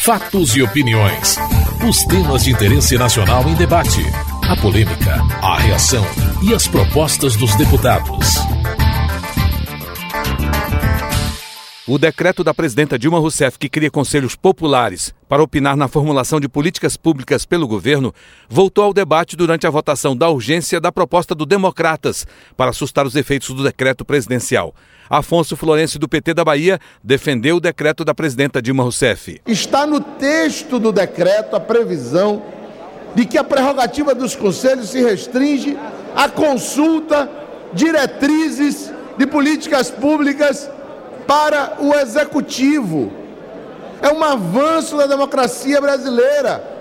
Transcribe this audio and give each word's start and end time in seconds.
Fatos 0.00 0.54
e 0.56 0.62
opiniões. 0.62 1.36
Os 1.88 2.04
temas 2.04 2.44
de 2.44 2.52
interesse 2.52 2.96
nacional 2.98 3.48
em 3.48 3.54
debate. 3.54 4.00
A 4.42 4.56
polêmica, 4.56 5.14
a 5.42 5.58
reação 5.58 6.04
e 6.42 6.54
as 6.54 6.68
propostas 6.68 7.36
dos 7.36 7.54
deputados. 7.54 8.36
O 11.86 11.98
decreto 11.98 12.42
da 12.42 12.54
presidenta 12.54 12.98
Dilma 12.98 13.18
Rousseff, 13.18 13.58
que 13.58 13.68
cria 13.68 13.90
conselhos 13.90 14.34
populares 14.34 15.14
para 15.28 15.42
opinar 15.42 15.76
na 15.76 15.86
formulação 15.86 16.40
de 16.40 16.48
políticas 16.48 16.96
públicas 16.96 17.44
pelo 17.44 17.68
governo, 17.68 18.14
voltou 18.48 18.84
ao 18.84 18.94
debate 18.94 19.36
durante 19.36 19.66
a 19.66 19.70
votação 19.70 20.16
da 20.16 20.28
urgência 20.30 20.80
da 20.80 20.90
proposta 20.90 21.34
do 21.34 21.44
Democratas 21.44 22.26
para 22.56 22.70
assustar 22.70 23.06
os 23.06 23.16
efeitos 23.16 23.48
do 23.48 23.62
decreto 23.62 24.04
presidencial. 24.04 24.74
Afonso 25.16 25.56
Florencio, 25.56 25.98
do 25.98 26.08
PT 26.08 26.34
da 26.34 26.44
Bahia, 26.44 26.80
defendeu 27.02 27.56
o 27.56 27.60
decreto 27.60 28.04
da 28.04 28.12
presidenta 28.12 28.60
Dilma 28.60 28.82
Rousseff. 28.82 29.40
Está 29.46 29.86
no 29.86 30.00
texto 30.00 30.80
do 30.80 30.90
decreto 30.90 31.54
a 31.54 31.60
previsão 31.60 32.42
de 33.14 33.24
que 33.24 33.38
a 33.38 33.44
prerrogativa 33.44 34.12
dos 34.12 34.34
conselhos 34.34 34.90
se 34.90 35.00
restringe 35.00 35.78
à 36.16 36.28
consulta, 36.28 37.30
diretrizes 37.72 38.92
de 39.16 39.24
políticas 39.24 39.88
públicas 39.88 40.68
para 41.28 41.76
o 41.78 41.94
executivo. 41.94 43.12
É 44.02 44.12
um 44.12 44.24
avanço 44.24 44.96
da 44.96 45.06
democracia 45.06 45.80
brasileira. 45.80 46.72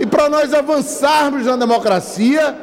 E 0.00 0.06
para 0.06 0.30
nós 0.30 0.54
avançarmos 0.54 1.44
na 1.44 1.56
democracia, 1.56 2.56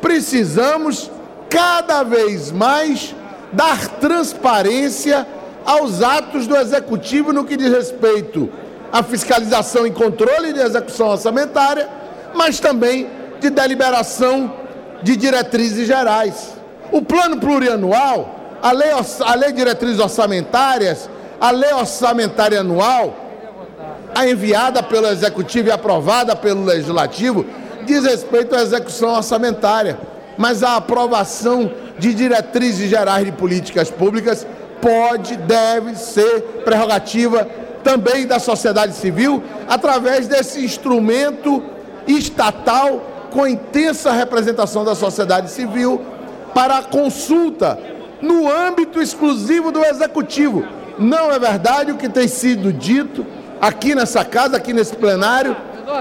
precisamos 0.00 1.08
cada 1.48 2.02
vez 2.02 2.50
mais 2.50 3.14
dar 3.52 3.88
transparência 4.00 5.26
aos 5.64 6.02
atos 6.02 6.46
do 6.46 6.56
executivo 6.56 7.32
no 7.32 7.44
que 7.44 7.56
diz 7.56 7.70
respeito 7.70 8.50
à 8.92 9.02
fiscalização 9.02 9.86
e 9.86 9.90
controle 9.90 10.52
de 10.52 10.60
execução 10.60 11.08
orçamentária, 11.08 11.88
mas 12.34 12.58
também 12.60 13.08
de 13.40 13.50
deliberação 13.50 14.52
de 15.02 15.16
diretrizes 15.16 15.86
gerais. 15.86 16.54
O 16.92 17.02
plano 17.02 17.38
plurianual 17.38 18.40
a 18.62 18.72
lei, 18.72 18.90
a 18.90 19.34
lei 19.34 19.50
de 19.50 19.56
diretrizes 19.56 19.98
orçamentárias, 19.98 21.08
a 21.40 21.50
lei 21.50 21.72
orçamentária 21.72 22.60
anual, 22.60 23.16
a 24.14 24.28
enviada 24.28 24.82
pelo 24.82 25.06
Executivo 25.06 25.68
e 25.68 25.72
aprovada 25.72 26.36
pelo 26.36 26.64
Legislativo, 26.64 27.46
diz 27.86 28.04
respeito 28.04 28.54
à 28.54 28.60
execução 28.60 29.14
orçamentária. 29.14 29.98
Mas 30.36 30.62
a 30.62 30.76
aprovação 30.76 31.70
de 32.00 32.14
diretrizes 32.14 32.88
gerais 32.88 33.24
de 33.24 33.32
políticas 33.32 33.90
públicas 33.90 34.46
pode, 34.80 35.36
deve 35.36 35.94
ser 35.94 36.40
prerrogativa 36.64 37.46
também 37.84 38.26
da 38.26 38.38
sociedade 38.38 38.94
civil, 38.94 39.42
através 39.68 40.26
desse 40.26 40.64
instrumento 40.64 41.62
estatal 42.06 43.06
com 43.30 43.46
intensa 43.46 44.10
representação 44.12 44.84
da 44.84 44.94
sociedade 44.94 45.50
civil 45.50 46.00
para 46.54 46.82
consulta 46.82 47.78
no 48.20 48.50
âmbito 48.50 49.00
exclusivo 49.00 49.70
do 49.70 49.84
executivo. 49.84 50.64
Não 50.98 51.30
é 51.30 51.38
verdade 51.38 51.92
o 51.92 51.96
que 51.96 52.08
tem 52.08 52.26
sido 52.26 52.72
dito 52.72 53.24
aqui 53.60 53.94
nessa 53.94 54.24
casa, 54.24 54.56
aqui 54.56 54.72
nesse 54.72 54.96
plenário, 54.96 55.56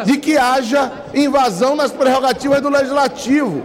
de 0.05 0.17
que 0.17 0.37
haja 0.37 0.91
invasão 1.13 1.75
nas 1.75 1.91
prerrogativas 1.91 2.61
do 2.61 2.69
legislativo. 2.69 3.63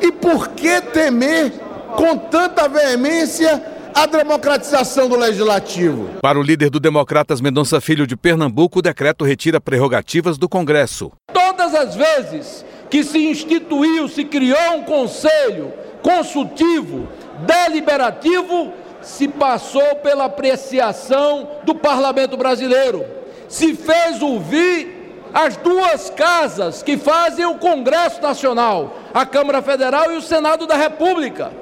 E 0.00 0.12
por 0.12 0.48
que 0.48 0.80
temer 0.80 1.52
com 1.96 2.16
tanta 2.16 2.68
veemência 2.68 3.62
a 3.94 4.06
democratização 4.06 5.08
do 5.08 5.16
legislativo? 5.16 6.10
Para 6.20 6.38
o 6.38 6.42
líder 6.42 6.70
do 6.70 6.78
Democratas 6.78 7.40
Mendonça 7.40 7.80
Filho 7.80 8.06
de 8.06 8.16
Pernambuco, 8.16 8.78
o 8.78 8.82
decreto 8.82 9.24
retira 9.24 9.60
prerrogativas 9.60 10.38
do 10.38 10.48
Congresso. 10.48 11.10
Todas 11.32 11.74
as 11.74 11.94
vezes 11.94 12.64
que 12.90 13.02
se 13.02 13.18
instituiu, 13.18 14.08
se 14.08 14.24
criou 14.24 14.76
um 14.76 14.82
conselho 14.82 15.72
consultivo 16.02 17.08
deliberativo 17.46 18.72
se 19.02 19.28
passou 19.28 19.96
pela 19.96 20.26
apreciação 20.26 21.48
do 21.64 21.74
parlamento 21.74 22.36
brasileiro, 22.36 23.04
se 23.48 23.74
fez 23.74 24.20
ouvir 24.20 25.22
as 25.32 25.56
duas 25.56 26.10
casas 26.10 26.82
que 26.82 26.96
fazem 26.96 27.44
o 27.44 27.56
Congresso 27.56 28.20
Nacional, 28.20 28.96
a 29.12 29.24
Câmara 29.24 29.62
Federal 29.62 30.10
e 30.12 30.16
o 30.16 30.22
Senado 30.22 30.66
da 30.66 30.76
República. 30.76 31.52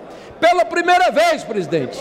Pela 0.41 0.65
primeira 0.65 1.11
vez, 1.11 1.43
presidente, 1.45 1.99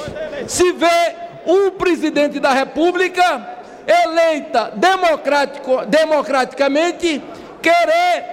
se 0.47 0.71
vê 0.73 1.15
um 1.45 1.71
presidente 1.71 2.39
da 2.39 2.51
República 2.51 3.55
eleita 3.87 4.73
democraticamente 5.87 7.21
querer 7.61 8.25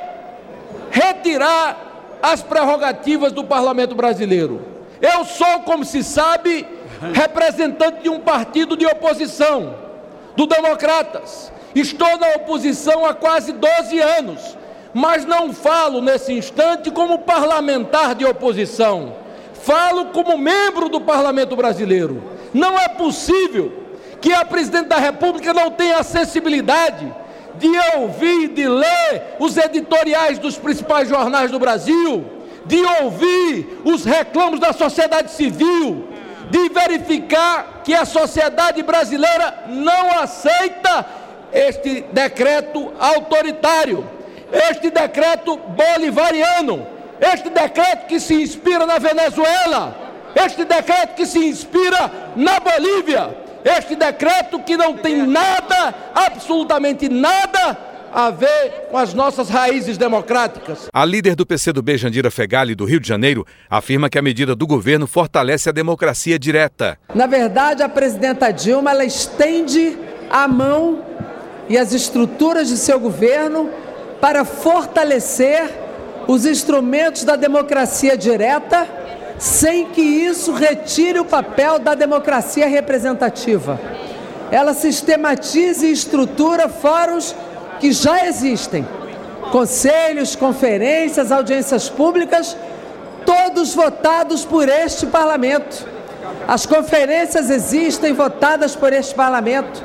retirar 0.91 1.77
as 2.23 2.43
prerrogativas 2.43 3.33
do 3.33 3.45
parlamento 3.45 3.95
brasileiro. 3.95 4.65
Eu 5.01 5.25
sou, 5.25 5.61
como 5.61 5.85
se 5.85 6.03
sabe, 6.05 6.67
representante 7.13 8.03
de 8.03 8.09
um 8.09 8.21
partido 8.21 8.77
de 8.77 8.87
oposição, 8.87 9.75
do 10.37 10.47
Democratas. 10.47 11.53
Estou 11.75 12.19
na 12.19 12.29
oposição 12.37 13.05
há 13.05 13.15
quase 13.15 13.53
12 13.53 13.99
anos, 13.99 14.57
mas 14.95 15.25
não 15.25 15.53
falo 15.53 16.01
nesse 16.01 16.33
instante 16.33 16.91
como 16.91 17.21
parlamentar 17.21 18.15
de 18.15 18.25
oposição. 18.25 19.22
Falo 19.63 20.07
como 20.07 20.37
membro 20.37 20.89
do 20.89 21.01
parlamento 21.01 21.55
brasileiro. 21.55 22.23
Não 22.53 22.79
é 22.79 22.89
possível 22.89 23.73
que 24.21 24.33
a 24.33 24.45
presidente 24.45 24.89
da 24.89 24.99
República 24.99 25.55
não 25.55 25.71
tenha 25.71 25.99
a 25.99 26.03
sensibilidade 26.03 27.13
de 27.55 27.69
ouvir, 27.97 28.49
de 28.49 28.67
ler 28.67 29.37
os 29.39 29.57
editoriais 29.57 30.39
dos 30.39 30.57
principais 30.57 31.09
jornais 31.09 31.51
do 31.51 31.59
Brasil, 31.59 32.25
de 32.67 32.83
ouvir 33.03 33.81
os 33.85 34.05
reclamos 34.05 34.59
da 34.59 34.73
sociedade 34.73 35.31
civil, 35.31 36.09
de 36.51 36.69
verificar 36.69 37.83
que 37.85 37.95
a 37.95 38.05
sociedade 38.05 38.83
brasileira 38.83 39.65
não 39.69 40.19
aceita 40.19 41.07
este 41.53 42.01
decreto 42.13 42.93
autoritário, 42.99 44.09
este 44.71 44.91
decreto 44.91 45.57
bolivariano, 45.57 46.87
este 47.23 47.51
decreto 47.51 48.07
que 48.09 48.19
se 48.19 48.35
inspira 48.35 48.85
na 48.85 48.99
Venezuela, 48.99 49.97
este 50.35 50.65
decreto 50.65 51.15
que 51.15 51.25
se 51.25 51.39
inspira 51.39 52.33
na 52.35 52.59
Bolívia, 52.59 53.37
este 53.65 53.95
decreto 53.95 54.59
que 54.59 54.77
não 54.77 54.97
tem 54.97 55.25
nada, 55.25 55.95
absolutamente 56.13 57.09
nada, 57.09 57.79
a 58.13 58.31
ver 58.31 58.89
com 58.91 58.99
as 58.99 59.15
nossas 59.15 59.49
raízes 59.49 59.97
democráticas. 59.97 60.89
A 60.93 61.05
líder 61.05 61.37
do 61.37 61.47
PCdoB, 61.47 61.97
Jandira 61.97 62.31
Fegali, 62.31 62.75
do 62.75 62.85
Rio 62.85 63.01
de 63.01 63.09
Janeiro, 63.09 63.47
afirma 63.71 64.11
que 64.11 64.19
a 64.19 64.23
medida 64.23 64.55
do 64.55 64.67
governo 64.67 65.07
fortalece 65.07 65.69
a 65.69 65.73
democracia 65.73 66.39
direta. 66.39 66.99
Na 67.15 67.27
verdade, 67.27 67.83
a 67.83 67.89
presidenta 67.89 68.51
Dilma 68.51 68.91
ela 68.91 69.05
estende 69.05 69.97
a 70.29 70.47
mão 70.49 71.05
e 71.69 71.79
as 71.79 71.93
estruturas 71.93 72.69
de 72.69 72.77
seu 72.77 72.99
governo 73.01 73.71
para 74.21 74.45
fortalecer 74.45 75.82
os 76.27 76.47
instrumentos 76.47 77.25
da 77.25 77.37
democracia 77.37 78.17
direta, 78.17 78.87
sem 79.39 79.87
que 79.87 80.01
isso 80.01 80.53
retire 80.53 81.19
o 81.19 81.25
papel 81.25 81.79
da 81.79 81.95
democracia 81.95 82.67
representativa. 82.67 83.81
Ela 84.51 84.75
sistematiza 84.75 85.87
e 85.87 85.93
estrutura 85.93 86.69
fóruns 86.69 87.35
que 87.81 87.91
já 87.91 88.27
existem 88.27 88.87
conselhos, 89.51 90.37
conferências, 90.37 91.33
audiências 91.33 91.89
públicas, 91.89 92.57
todos 93.27 93.75
votados 93.75 94.45
por 94.45 94.69
este 94.69 95.07
parlamento. 95.07 95.87
As 96.49 96.65
conferências 96.65 97.51
existem 97.51 98.13
votadas 98.13 98.75
por 98.75 98.93
este 98.93 99.15
parlamento. 99.15 99.83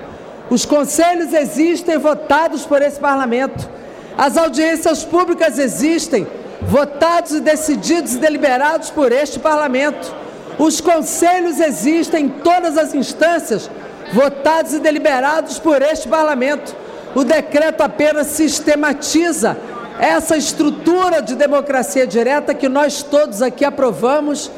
Os 0.50 0.66
conselhos 0.66 1.34
existem 1.34 1.98
votados 1.98 2.66
por 2.66 2.82
esse 2.82 3.00
parlamento. 3.00 3.70
As 4.18 4.36
audiências 4.36 5.04
públicas 5.04 5.60
existem 5.60 6.26
votados 6.62 7.34
e 7.34 7.40
decididos 7.40 8.16
e 8.16 8.18
deliberados 8.18 8.90
por 8.90 9.12
este 9.12 9.38
parlamento. 9.38 10.12
Os 10.58 10.82
conselhos 10.82 11.60
existem 11.60 12.26
em 12.26 12.30
todas 12.30 12.78
as 12.78 12.96
instâncias 12.96 13.70
votados 14.12 14.74
e 14.74 14.80
deliberados 14.80 15.60
por 15.60 15.82
este 15.84 16.08
parlamento. 16.08 16.76
O 17.14 17.24
decreto 17.24 17.82
apenas 17.82 18.28
sistematiza 18.28 19.56
essa 20.00 20.36
estrutura 20.36 21.22
de 21.22 21.36
democracia 21.36 22.08
direta 22.08 22.54
que 22.54 22.68
nós 22.68 23.04
todos 23.04 23.42
aqui 23.42 23.64
aprovamos 23.64 24.50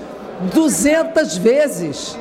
200 0.54 1.38
vezes. 1.38 2.18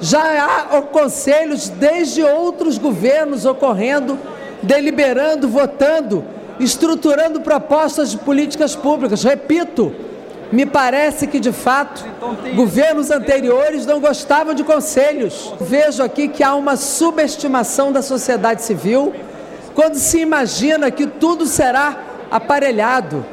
Já 0.00 0.44
há 0.44 0.82
conselhos 0.82 1.68
desde 1.68 2.22
outros 2.22 2.78
governos 2.78 3.44
ocorrendo, 3.44 4.18
deliberando, 4.62 5.48
votando, 5.48 6.24
estruturando 6.60 7.40
propostas 7.40 8.10
de 8.10 8.18
políticas 8.18 8.76
públicas. 8.76 9.24
Repito, 9.24 9.92
me 10.52 10.66
parece 10.66 11.26
que 11.26 11.40
de 11.40 11.52
fato 11.52 12.04
governos 12.54 13.10
anteriores 13.10 13.86
não 13.86 14.00
gostavam 14.00 14.52
de 14.52 14.62
conselhos. 14.64 15.52
Vejo 15.60 16.02
aqui 16.02 16.28
que 16.28 16.42
há 16.42 16.54
uma 16.54 16.76
subestimação 16.76 17.92
da 17.92 18.02
sociedade 18.02 18.62
civil 18.62 19.12
quando 19.74 19.94
se 19.94 20.20
imagina 20.20 20.90
que 20.90 21.06
tudo 21.06 21.46
será 21.46 21.96
aparelhado, 22.30 23.24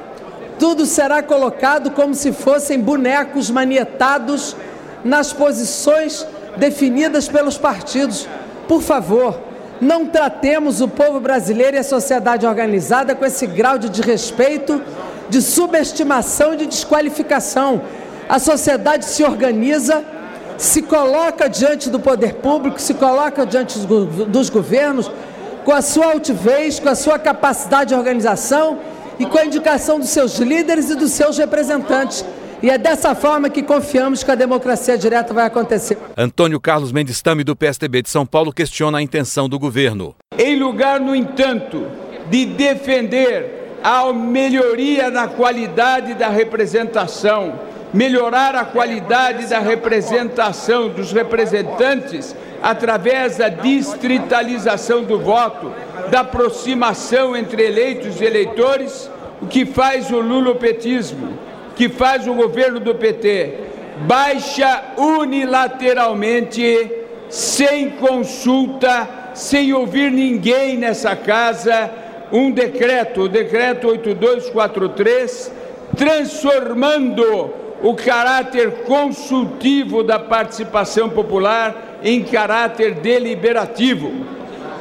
tudo 0.59 0.85
será 0.85 1.21
colocado 1.21 1.91
como 1.91 2.13
se 2.13 2.31
fossem 2.31 2.79
bonecos 2.79 3.49
manietados 3.49 4.55
nas 5.03 5.33
posições 5.33 6.25
definidas 6.55 7.27
pelos 7.27 7.57
partidos. 7.57 8.27
Por 8.67 8.81
favor, 8.81 9.39
não 9.79 10.05
tratemos 10.05 10.81
o 10.81 10.87
povo 10.87 11.19
brasileiro 11.19 11.77
e 11.77 11.79
a 11.79 11.83
sociedade 11.83 12.45
organizada 12.45 13.15
com 13.15 13.25
esse 13.25 13.45
grau 13.45 13.77
de 13.77 13.89
desrespeito, 13.89 14.81
de 15.29 15.41
subestimação 15.41 16.53
e 16.53 16.57
de 16.57 16.65
desqualificação. 16.67 17.81
A 18.27 18.39
sociedade 18.39 19.05
se 19.05 19.23
organiza, 19.23 20.03
se 20.57 20.81
coloca 20.81 21.47
diante 21.49 21.89
do 21.89 21.99
poder 21.99 22.35
público, 22.35 22.81
se 22.81 22.93
coloca 22.93 23.45
diante 23.45 23.79
dos 23.79 24.49
governos 24.49 25.11
com 25.63 25.73
a 25.73 25.81
sua 25.81 26.11
altivez, 26.11 26.79
com 26.79 26.89
a 26.89 26.95
sua 26.95 27.19
capacidade 27.19 27.89
de 27.89 27.95
organização 27.95 28.79
e 29.19 29.25
com 29.25 29.37
a 29.37 29.45
indicação 29.45 29.99
dos 29.99 30.09
seus 30.09 30.37
líderes 30.37 30.89
e 30.89 30.95
dos 30.95 31.11
seus 31.11 31.37
representantes. 31.37 32.23
E 32.61 32.71
é 32.71 32.77
dessa 32.77 33.13
forma 33.13 33.51
que 33.51 33.61
confiamos 33.61 34.23
que 34.23 34.31
a 34.31 34.35
democracia 34.35 34.97
direta 34.97 35.31
vai 35.31 35.45
acontecer. 35.45 35.95
Antônio 36.17 36.59
Carlos 36.59 36.91
Mendes 36.91 37.21
Tame, 37.21 37.43
do 37.43 37.55
PSDB 37.55 38.01
de 38.01 38.09
São 38.09 38.25
Paulo, 38.25 38.51
questiona 38.51 38.97
a 38.97 39.01
intenção 39.01 39.47
do 39.47 39.59
governo. 39.59 40.15
Em 40.35 40.57
lugar, 40.57 40.99
no 40.99 41.15
entanto, 41.15 41.85
de 42.31 42.45
defender 42.45 43.77
a 43.83 44.11
melhoria 44.11 45.11
na 45.11 45.27
qualidade 45.27 46.15
da 46.15 46.29
representação, 46.29 47.59
melhorar 47.93 48.55
a 48.55 48.65
qualidade 48.65 49.45
da 49.45 49.59
representação 49.59 50.89
dos 50.89 51.11
representantes 51.11 52.35
através 52.63 53.37
da 53.37 53.49
distritalização 53.49 55.03
do 55.03 55.19
voto, 55.19 55.71
da 56.09 56.21
aproximação 56.21 57.35
entre 57.35 57.63
eleitos 57.63 58.19
e 58.19 58.25
eleitores, 58.25 59.11
o 59.39 59.45
que 59.45 59.63
faz 59.63 60.09
o 60.09 60.19
lulopetismo 60.19 61.46
que 61.77 61.87
faz 61.87 62.27
o 62.27 62.33
governo 62.33 62.79
do 62.79 62.95
PT 62.95 63.67
baixa 64.05 64.83
unilateralmente, 64.97 66.91
sem 67.29 67.91
consulta, 67.91 69.07
sem 69.33 69.73
ouvir 69.73 70.11
ninguém 70.11 70.77
nessa 70.77 71.15
casa, 71.15 71.89
um 72.31 72.51
decreto, 72.51 73.21
o 73.21 73.29
decreto 73.29 73.87
8243, 73.87 75.51
transformando 75.95 77.53
o 77.81 77.93
caráter 77.93 78.83
consultivo 78.83 80.03
da 80.03 80.19
participação 80.19 81.09
popular 81.09 81.99
em 82.03 82.23
caráter 82.23 82.95
deliberativo. 82.95 84.11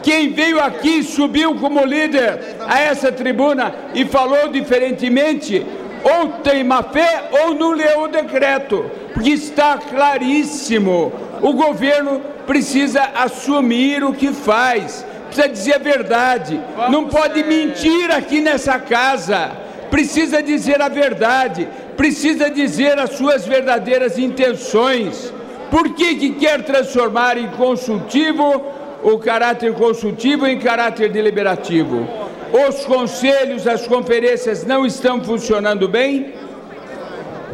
Quem 0.02 0.32
veio 0.32 0.60
aqui 0.60 1.02
subiu 1.02 1.56
como 1.56 1.84
líder 1.84 2.56
a 2.66 2.80
essa 2.80 3.10
tribuna 3.10 3.74
e 3.94 4.04
falou 4.04 4.48
diferentemente 4.48 5.66
ou 6.04 6.28
tem 6.42 6.62
má 6.64 6.82
fé 6.82 7.28
ou 7.44 7.54
não 7.54 7.72
leu 7.72 8.02
o 8.02 8.08
decreto, 8.08 8.90
porque 9.12 9.30
está 9.30 9.78
claríssimo. 9.78 11.12
O 11.42 11.52
governo 11.52 12.20
precisa 12.46 13.02
assumir 13.14 14.04
o 14.04 14.12
que 14.12 14.32
faz, 14.32 15.04
precisa 15.26 15.48
dizer 15.48 15.74
a 15.74 15.78
verdade, 15.78 16.60
não 16.90 17.08
pode 17.08 17.42
mentir 17.42 18.10
aqui 18.10 18.40
nessa 18.40 18.78
casa, 18.78 19.50
precisa 19.90 20.42
dizer 20.42 20.80
a 20.80 20.88
verdade, 20.88 21.68
precisa 21.96 22.50
dizer 22.50 22.98
as 22.98 23.10
suas 23.10 23.44
verdadeiras 23.44 24.18
intenções. 24.18 25.32
Por 25.70 25.94
que, 25.94 26.14
que 26.14 26.30
quer 26.30 26.62
transformar 26.62 27.36
em 27.36 27.48
consultivo 27.48 28.64
o 29.02 29.18
caráter 29.18 29.74
consultivo 29.74 30.46
em 30.46 30.58
caráter 30.58 31.10
deliberativo? 31.10 32.25
Os 32.52 32.84
conselhos, 32.84 33.66
as 33.66 33.86
conferências 33.86 34.64
não 34.64 34.86
estão 34.86 35.22
funcionando 35.22 35.88
bem, 35.88 36.34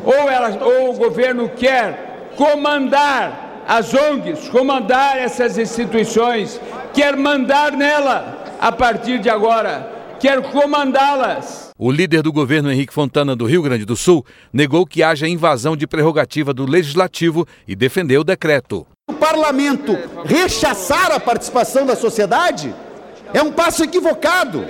ou, 0.05 0.31
ela, 0.31 0.65
ou 0.65 0.91
o 0.91 0.97
governo 0.97 1.49
quer 1.49 2.31
comandar 2.37 3.63
as 3.67 3.95
ONGs, 3.95 4.49
comandar 4.49 5.19
essas 5.19 5.57
instituições, 5.57 6.61
quer 6.93 7.17
mandar 7.17 7.73
nela 7.73 8.45
a 8.61 8.73
partir 8.73 9.19
de 9.19 9.31
agora, 9.31 9.91
quer 10.19 10.43
comandá-las. 10.51 11.71
O 11.79 11.91
líder 11.91 12.23
do 12.23 12.33
governo 12.33 12.71
Henrique 12.71 12.93
Fontana 12.93 13.35
do 13.35 13.45
Rio 13.45 13.63
Grande 13.63 13.85
do 13.85 13.97
Sul 13.97 14.25
negou 14.53 14.87
que 14.87 15.03
haja 15.03 15.27
invasão 15.27 15.77
de 15.77 15.87
prerrogativa 15.87 16.53
do 16.53 16.69
legislativo 16.69 17.47
e 17.67 17.75
defendeu 17.75 18.21
o 18.21 18.25
decreto. 18.25 18.87
O 19.09 19.15
parlamento 19.15 19.97
rechaçar 20.25 21.11
a 21.11 21.19
participação 21.19 21.85
da 21.85 21.97
sociedade 21.97 22.73
é 23.35 23.43
um 23.43 23.53
passo 23.53 23.83
equivocado. 23.83 24.67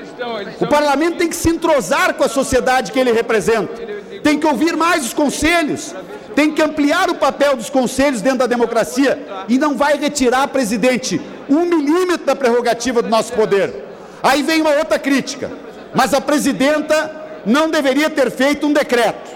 O 0.61 0.67
parlamento 0.67 1.19
tem 1.19 1.29
que 1.29 1.37
se 1.37 1.49
entrosar 1.49 2.14
com 2.14 2.25
a 2.25 2.29
sociedade 2.29 2.93
que 2.93 2.99
ele 2.99 3.12
representa, 3.12 3.75
tem 4.23 4.38
que 4.38 4.47
ouvir 4.47 4.76
mais 4.76 5.05
os 5.05 5.12
conselhos, 5.12 5.94
tem 6.35 6.53
que 6.53 6.62
ampliar 6.62 7.11
o 7.11 7.17
papel 7.17 7.56
dos 7.56 7.69
conselhos 7.69 8.20
dentro 8.20 8.38
da 8.41 8.47
democracia 8.47 9.19
e 9.49 9.59
não 9.59 9.76
vai 9.76 9.99
retirar, 9.99 10.49
presidente, 10.49 11.20
um 11.49 11.64
milímetro 11.64 12.26
da 12.26 12.37
prerrogativa 12.37 13.03
do 13.03 13.09
nosso 13.09 13.32
poder. 13.32 13.85
Aí 14.23 14.43
vem 14.43 14.62
uma 14.62 14.70
outra 14.70 14.99
crítica, 14.99 15.50
mas 15.94 16.15
a 16.15 16.20
presidenta 16.20 17.23
não 17.44 17.69
deveria 17.69 18.08
ter 18.08 18.31
feito 18.31 18.67
um 18.67 18.73
decreto. 18.73 19.31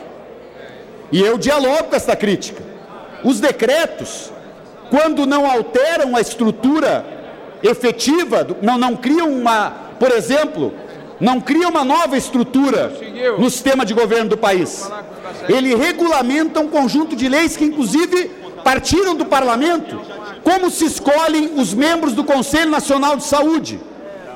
E 1.10 1.20
eu 1.20 1.36
dialogo 1.36 1.84
com 1.84 1.96
essa 1.96 2.16
crítica. 2.16 2.62
Os 3.24 3.40
decretos, 3.40 4.32
quando 4.90 5.26
não 5.26 5.50
alteram 5.50 6.14
a 6.16 6.20
estrutura 6.20 7.04
efetiva, 7.62 8.46
não, 8.62 8.78
não 8.78 8.96
cria 8.96 9.24
uma, 9.24 9.70
por 9.98 10.10
exemplo, 10.10 10.72
não 11.20 11.40
cria 11.40 11.68
uma 11.68 11.84
nova 11.84 12.16
estrutura 12.16 12.92
no 13.38 13.50
sistema 13.50 13.84
de 13.84 13.94
governo 13.94 14.30
do 14.30 14.36
país. 14.36 14.90
Ele 15.48 15.74
regulamenta 15.74 16.60
um 16.60 16.68
conjunto 16.68 17.16
de 17.16 17.28
leis 17.28 17.56
que, 17.56 17.64
inclusive, 17.64 18.30
partiram 18.62 19.14
do 19.14 19.24
parlamento. 19.24 20.00
Como 20.42 20.70
se 20.70 20.84
escolhem 20.84 21.52
os 21.56 21.72
membros 21.72 22.12
do 22.12 22.22
Conselho 22.22 22.70
Nacional 22.70 23.16
de 23.16 23.24
Saúde? 23.24 23.80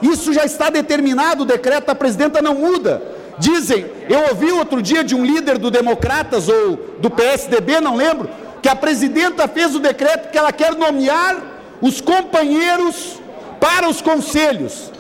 Isso 0.02 0.32
já 0.32 0.44
está 0.44 0.70
determinado, 0.70 1.42
o 1.42 1.46
decreto 1.46 1.86
da 1.86 1.94
presidenta 1.94 2.40
não 2.40 2.54
muda. 2.54 3.02
Dizem, 3.38 3.86
eu 4.08 4.20
ouvi 4.30 4.50
outro 4.50 4.82
dia 4.82 5.04
de 5.04 5.14
um 5.14 5.24
líder 5.24 5.58
do 5.58 5.70
Democratas 5.70 6.48
ou 6.48 6.76
do 6.98 7.10
PSDB, 7.10 7.80
não 7.80 7.96
lembro, 7.96 8.28
que 8.62 8.68
a 8.68 8.76
presidenta 8.76 9.46
fez 9.48 9.74
o 9.74 9.78
decreto 9.78 10.30
que 10.30 10.38
ela 10.38 10.52
quer 10.52 10.74
nomear 10.74 11.49
os 11.80 12.00
companheiros 12.00 13.20
para 13.58 13.88
os 13.88 14.00
conselhos. 14.00 14.90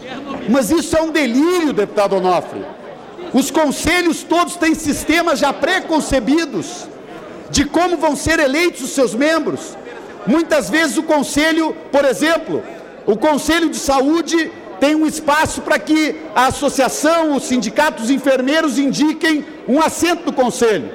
Mas 0.48 0.70
isso 0.70 0.96
é 0.96 1.02
um 1.02 1.10
delírio, 1.10 1.72
deputado 1.72 2.16
Onofre. 2.16 2.64
Os 3.32 3.50
conselhos 3.50 4.22
todos 4.22 4.56
têm 4.56 4.74
sistemas 4.74 5.38
já 5.38 5.52
preconcebidos 5.52 6.88
de 7.50 7.64
como 7.64 7.96
vão 7.96 8.16
ser 8.16 8.38
eleitos 8.38 8.82
os 8.82 8.90
seus 8.90 9.14
membros. 9.14 9.76
Muitas 10.26 10.68
vezes 10.68 10.96
o 10.96 11.02
conselho, 11.02 11.74
por 11.90 12.04
exemplo, 12.04 12.62
o 13.06 13.16
conselho 13.16 13.68
de 13.68 13.76
saúde 13.76 14.50
tem 14.78 14.94
um 14.94 15.06
espaço 15.06 15.60
para 15.60 15.78
que 15.78 16.16
a 16.34 16.46
associação, 16.46 17.36
os 17.36 17.44
sindicatos 17.44 18.04
os 18.04 18.10
enfermeiros 18.10 18.78
indiquem 18.78 19.44
um 19.68 19.80
assento 19.80 20.24
do 20.24 20.32
conselho. 20.32 20.90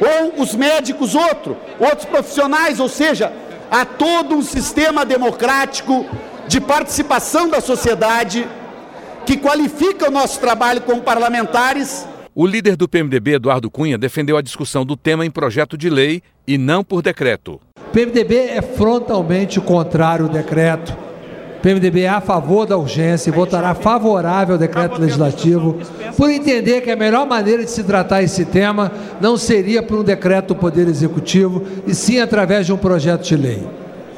Ou 0.00 0.42
os 0.42 0.54
médicos 0.54 1.14
outro, 1.14 1.56
outros 1.78 2.04
profissionais, 2.04 2.80
ou 2.80 2.88
seja, 2.88 3.32
há 3.72 3.86
todo 3.86 4.34
um 4.34 4.42
sistema 4.42 5.02
democrático 5.02 6.04
de 6.46 6.60
participação 6.60 7.48
da 7.48 7.58
sociedade 7.58 8.46
que 9.24 9.38
qualifica 9.38 10.08
o 10.08 10.10
nosso 10.10 10.38
trabalho 10.38 10.82
como 10.82 11.00
parlamentares. 11.00 12.06
O 12.34 12.46
líder 12.46 12.76
do 12.76 12.86
PMDB, 12.86 13.34
Eduardo 13.34 13.70
Cunha, 13.70 13.96
defendeu 13.96 14.36
a 14.36 14.42
discussão 14.42 14.84
do 14.84 14.94
tema 14.94 15.24
em 15.24 15.30
projeto 15.30 15.78
de 15.78 15.88
lei 15.88 16.22
e 16.46 16.58
não 16.58 16.84
por 16.84 17.00
decreto. 17.00 17.58
O 17.78 17.90
PMDB 17.92 18.36
é 18.36 18.60
frontalmente 18.60 19.58
contrário 19.58 20.26
ao 20.26 20.30
decreto. 20.30 20.94
PMDB 21.62 22.02
é 22.02 22.08
a 22.08 22.20
favor 22.20 22.66
da 22.66 22.76
urgência 22.76 23.30
e 23.30 23.32
votará 23.32 23.72
favorável 23.72 24.56
ao 24.56 24.58
decreto 24.58 25.00
legislativo, 25.00 25.78
por 26.16 26.28
entender 26.28 26.80
que 26.80 26.90
a 26.90 26.96
melhor 26.96 27.24
maneira 27.24 27.64
de 27.64 27.70
se 27.70 27.84
tratar 27.84 28.22
esse 28.22 28.44
tema 28.44 28.90
não 29.20 29.36
seria 29.36 29.80
por 29.82 30.00
um 30.00 30.02
decreto 30.02 30.48
do 30.48 30.56
Poder 30.56 30.88
Executivo, 30.88 31.62
e 31.86 31.94
sim 31.94 32.18
através 32.18 32.66
de 32.66 32.72
um 32.72 32.76
projeto 32.76 33.22
de 33.22 33.36
lei. 33.36 33.66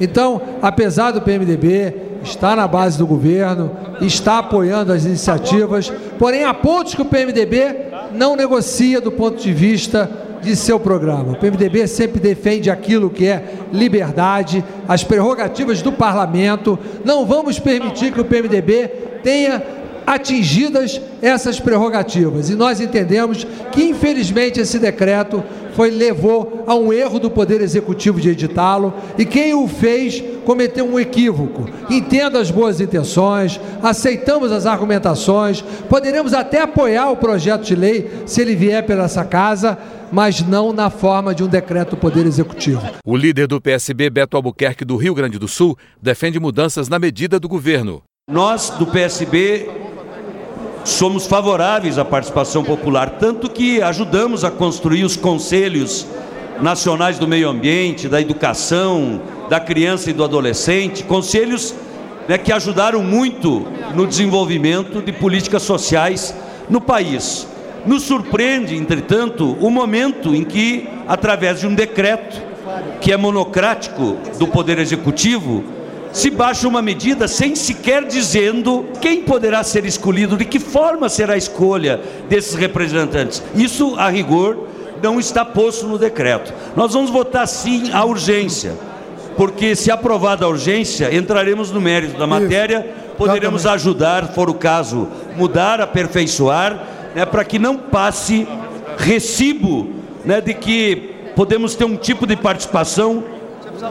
Então, 0.01 0.41
apesar 0.63 1.11
do 1.11 1.21
PMDB 1.21 1.95
está 2.23 2.57
na 2.57 2.67
base 2.67 2.97
do 2.97 3.07
governo, 3.07 3.71
está 4.01 4.39
apoiando 4.39 4.93
as 4.93 5.05
iniciativas, 5.05 5.93
porém 6.19 6.45
há 6.45 6.55
pontos 6.55 6.95
que 6.95 7.03
o 7.03 7.05
PMDB 7.05 7.77
não 8.15 8.35
negocia 8.35 9.01
do 9.01 9.13
ponto 9.13 9.41
de 9.43 9.53
vista 9.53 10.11
de 10.45 10.55
seu 10.55 10.79
programa. 10.79 11.33
O 11.33 11.37
PMDB 11.37 11.87
sempre 11.87 12.21
defende 12.21 12.71
aquilo 12.71 13.11
que 13.11 13.27
é 13.27 13.55
liberdade, 13.73 14.65
as 14.87 15.03
prerrogativas 15.03 15.83
do 15.83 15.93
parlamento. 15.93 16.79
Não 17.05 17.27
vamos 17.27 17.59
permitir 17.59 18.13
que 18.13 18.21
o 18.21 18.25
PMDB 18.25 18.89
tenha 19.23 19.63
atingidas 20.07 21.01
essas 21.23 21.59
prerrogativas. 21.59 22.51
E 22.51 22.55
nós 22.55 22.81
entendemos 22.81 23.47
que, 23.73 23.85
infelizmente, 23.85 24.61
esse 24.61 24.79
decreto 24.79 25.43
foi 25.75 25.91
levou 25.91 26.65
a 26.67 26.75
um 26.75 26.93
erro 26.93 27.19
do 27.19 27.31
Poder 27.31 27.61
Executivo 27.61 28.21
de 28.21 28.31
editá-lo 28.31 28.95
e 29.19 29.25
quem 29.25 29.55
o 29.55 29.67
fez 29.67 30.23
cometeu 30.45 30.85
um 30.85 31.01
equívoco. 31.01 31.69
Entendo 31.91 32.39
as 32.39 32.51
boas 32.51 32.81
intenções, 32.81 33.61
aceitamos 33.83 34.53
as 34.53 34.67
argumentações, 34.67 35.63
poderemos 35.89 36.33
até 36.33 36.63
apoiar 36.63 37.11
o 37.11 37.17
projeto 37.17 37.65
de 37.65 37.75
lei 37.75 38.11
se 38.25 38.41
ele 38.41 38.55
vier 38.55 38.85
pela 38.87 39.05
essa 39.05 39.25
casa, 39.25 39.77
mas 40.13 40.41
não 40.43 40.73
na 40.73 40.91
forma 40.91 41.35
de 41.35 41.43
um 41.43 41.49
decreto 41.49 41.91
do 41.91 41.97
Poder 41.97 42.25
Executivo. 42.25 42.83
O 43.05 43.17
líder 43.17 43.47
do 43.47 43.61
PSB, 43.61 44.11
Beto 44.11 44.37
Albuquerque, 44.37 44.85
do 44.85 44.97
Rio 44.97 45.15
Grande 45.15 45.39
do 45.39 45.49
Sul, 45.49 45.77
defende 46.01 46.39
mudanças 46.39 46.89
na 46.89 46.99
medida 46.99 47.39
do 47.39 47.49
governo. 47.49 48.03
Nós, 48.31 48.71
do 48.71 48.87
PSB, 48.87 49.69
somos 50.85 51.27
favoráveis 51.27 51.99
à 51.99 52.05
participação 52.05 52.63
popular, 52.63 53.11
tanto 53.19 53.51
que 53.51 53.83
ajudamos 53.83 54.45
a 54.45 54.51
construir 54.51 55.05
os 55.05 55.17
conselhos 55.17 56.07
nacionais 56.61 57.19
do 57.19 57.27
meio 57.27 57.49
ambiente, 57.49 58.09
da 58.09 58.21
educação, 58.21 59.21
da 59.49 59.59
criança 59.59 60.11
e 60.11 60.13
do 60.13 60.23
adolescente, 60.23 61.03
conselhos 61.03 61.75
né, 62.29 62.39
que 62.39 62.53
ajudaram 62.53 63.03
muito 63.03 63.67
no 63.95 64.07
desenvolvimento 64.07 65.03
de 65.03 65.13
políticas 65.13 65.63
sociais 65.63 66.35
no 66.69 66.81
país. 66.81 67.47
Nos 67.87 68.03
surpreende, 68.05 68.77
entretanto, 68.77 69.57
o 69.61 69.71
momento 69.71 70.35
em 70.35 70.45
que, 70.45 70.89
através 71.07 71.61
de 71.61 71.67
um 71.67 71.75
decreto 71.75 72.41
que 73.01 73.13
é 73.13 73.17
monocrático 73.17 74.17
do 74.39 74.47
Poder 74.47 74.79
Executivo, 74.79 75.65
se 76.15 76.31
baixa 76.31 76.69
uma 76.69 76.81
medida 76.81 77.27
sem 77.27 77.57
sequer 77.57 78.05
dizendo 78.05 78.87
quem 79.01 79.23
poderá 79.23 79.65
ser 79.65 79.85
escolhido, 79.85 80.37
de 80.37 80.45
que 80.45 80.61
forma 80.61 81.09
será 81.09 81.35
a 81.35 81.37
escolha 81.37 82.01
desses 82.29 82.55
representantes. 82.55 83.43
Isso, 83.55 83.97
a 83.97 84.09
rigor, 84.09 84.69
não 85.03 85.19
está 85.19 85.45
posto 85.45 85.89
no 85.89 85.99
decreto. 85.99 86.55
Nós 86.77 86.95
vamos 86.95 87.11
votar 87.11 87.49
sim 87.49 87.91
a 87.93 88.05
urgência, 88.05 88.75
porque 89.37 89.75
se 89.75 89.91
aprovada 89.91 90.45
a 90.45 90.49
urgência, 90.49 91.13
entraremos 91.13 91.73
no 91.73 91.81
mérito 91.81 92.17
da 92.17 92.29
matéria, 92.29 92.95
poderemos 93.19 93.67
ajudar, 93.67 94.29
for 94.29 94.49
o 94.49 94.55
caso, 94.55 95.09
mudar, 95.37 95.81
aperfeiçoar, 95.81 96.81
né, 97.13 97.27
para 97.27 97.45
que 97.45 97.59
não 97.59 97.77
passe 97.77 98.47
recibo 98.97 99.91
né, 100.25 100.41
de 100.41 100.55
que 100.55 101.11
podemos 101.35 101.75
ter 101.75 101.85
um 101.85 101.97
tipo 101.97 102.25
de 102.25 102.37
participação 102.37 103.34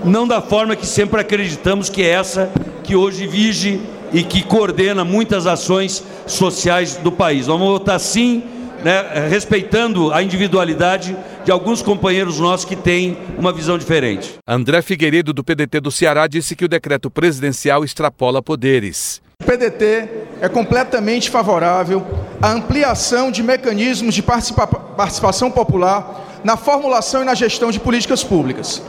não 0.03 0.27
da 0.27 0.41
forma 0.41 0.75
que 0.75 0.85
sempre 0.85 1.19
acreditamos 1.19 1.89
que 1.89 2.01
é 2.01 2.09
essa 2.09 2.51
que 2.83 2.95
hoje 2.95 3.27
vige 3.27 3.81
e 4.11 4.23
que 4.23 4.43
coordena 4.43 5.03
muitas 5.03 5.47
ações 5.47 6.03
sociais 6.27 6.97
do 6.97 7.11
país. 7.11 7.47
Vamos 7.47 7.67
votar 7.67 7.99
sim, 7.99 8.43
né, 8.83 9.27
respeitando 9.29 10.13
a 10.13 10.21
individualidade 10.21 11.17
de 11.43 11.51
alguns 11.51 11.81
companheiros 11.81 12.39
nossos 12.39 12.65
que 12.65 12.75
têm 12.75 13.17
uma 13.37 13.51
visão 13.51 13.77
diferente. 13.77 14.35
André 14.47 14.81
Figueiredo, 14.81 15.33
do 15.33 15.43
PDT 15.43 15.79
do 15.79 15.91
Ceará, 15.91 16.27
disse 16.27 16.55
que 16.55 16.65
o 16.65 16.67
decreto 16.67 17.09
presidencial 17.09 17.83
extrapola 17.83 18.41
poderes. 18.41 19.21
O 19.41 19.45
PDT 19.45 20.09
é 20.41 20.47
completamente 20.47 21.29
favorável 21.29 22.05
à 22.41 22.51
ampliação 22.51 23.31
de 23.31 23.41
mecanismos 23.41 24.13
de 24.13 24.21
participa 24.21 24.67
participação 24.67 25.49
popular 25.49 26.41
na 26.43 26.55
formulação 26.55 27.23
e 27.23 27.25
na 27.25 27.33
gestão 27.33 27.71
de 27.71 27.79
políticas 27.79 28.23
públicas. 28.23 28.81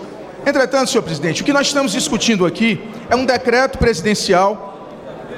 Entretanto, 0.46 0.90
senhor 0.90 1.02
presidente, 1.02 1.42
o 1.42 1.44
que 1.44 1.52
nós 1.52 1.68
estamos 1.68 1.92
discutindo 1.92 2.44
aqui 2.44 2.80
é 3.08 3.16
um 3.16 3.24
decreto 3.24 3.78
presidencial 3.78 4.88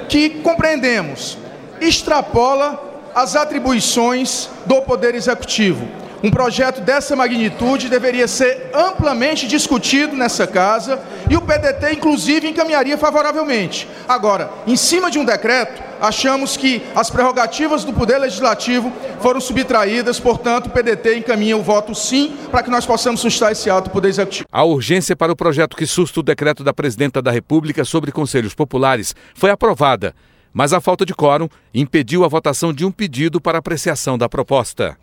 que 0.09 0.29
compreendemos 0.41 1.37
extrapola 1.79 2.83
as 3.15 3.35
atribuições 3.35 4.49
do 4.65 4.81
Poder 4.81 5.15
Executivo. 5.15 5.87
Um 6.23 6.31
projeto 6.31 6.81
dessa 6.81 7.15
magnitude 7.15 7.89
deveria 7.89 8.27
ser 8.27 8.71
amplamente 8.73 9.47
discutido 9.47 10.15
nessa 10.15 10.47
casa 10.47 10.99
e 11.29 11.37
o 11.37 11.41
PDT, 11.41 11.93
inclusive, 11.93 12.47
encaminharia 12.47 12.97
favoravelmente. 12.97 13.87
Agora, 14.07 14.49
em 14.65 14.75
cima 14.75 15.11
de 15.11 15.19
um 15.19 15.25
decreto, 15.25 15.83
achamos 16.01 16.57
que 16.57 16.81
as 16.95 17.09
prerrogativas 17.09 17.83
do 17.83 17.93
Poder 17.93 18.17
Legislativo 18.17 18.91
foram 19.21 19.39
subtraídas, 19.39 20.19
portanto, 20.19 20.67
o 20.67 20.69
PDT 20.71 21.17
encaminha 21.17 21.55
o 21.55 21.61
voto 21.61 21.93
sim 21.93 22.35
para 22.49 22.63
que 22.63 22.69
nós 22.69 22.85
possamos 22.85 23.21
suscitar 23.21 23.51
esse 23.51 23.69
ato 23.69 23.85
do 23.85 23.91
Poder 23.91 24.09
Executivo. 24.09 24.47
A 24.51 24.63
urgência 24.63 25.15
para 25.15 25.31
o 25.31 25.35
projeto 25.35 25.77
que 25.77 25.85
susta 25.85 26.19
o 26.19 26.23
decreto 26.23 26.63
da 26.63 26.73
Presidenta 26.73 27.21
da 27.21 27.31
República 27.31 27.85
sobre 27.85 28.11
conselhos 28.11 28.55
populares 28.55 29.15
foi 29.35 29.51
aprovada, 29.51 30.15
mas 30.51 30.73
a 30.73 30.81
falta 30.81 31.05
de 31.05 31.13
quórum 31.13 31.47
impediu 31.73 32.25
a 32.25 32.27
votação 32.27 32.73
de 32.73 32.83
um 32.83 32.91
pedido 32.91 33.39
para 33.39 33.59
apreciação 33.59 34.17
da 34.17 34.27
proposta. 34.27 34.97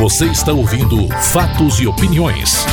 Você 0.00 0.26
está 0.26 0.52
ouvindo 0.52 1.08
Fatos 1.22 1.78
e 1.78 1.86
Opiniões. 1.86 2.66